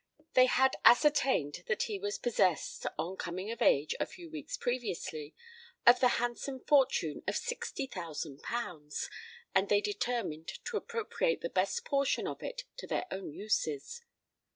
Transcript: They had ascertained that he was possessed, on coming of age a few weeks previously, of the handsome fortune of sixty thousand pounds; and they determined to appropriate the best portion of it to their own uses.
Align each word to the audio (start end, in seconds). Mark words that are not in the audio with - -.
They 0.33 0.47
had 0.47 0.77
ascertained 0.83 1.63
that 1.67 1.83
he 1.83 1.99
was 1.99 2.17
possessed, 2.17 2.87
on 2.97 3.17
coming 3.17 3.51
of 3.51 3.61
age 3.61 3.93
a 3.99 4.07
few 4.07 4.31
weeks 4.31 4.57
previously, 4.57 5.35
of 5.85 5.99
the 5.99 6.07
handsome 6.17 6.59
fortune 6.61 7.21
of 7.27 7.35
sixty 7.35 7.85
thousand 7.85 8.41
pounds; 8.41 9.11
and 9.53 9.69
they 9.69 9.79
determined 9.79 10.53
to 10.65 10.75
appropriate 10.77 11.41
the 11.41 11.49
best 11.51 11.85
portion 11.85 12.25
of 12.27 12.41
it 12.41 12.63
to 12.77 12.87
their 12.87 13.05
own 13.11 13.31
uses. 13.31 14.01